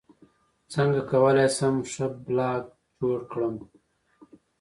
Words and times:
څنګه 0.73 0.99
کولی 1.11 1.47
شم 1.57 1.75
ښه 1.91 2.05
بلاګ 2.25 2.63
جوړ 2.99 3.19
کړم 3.31 3.55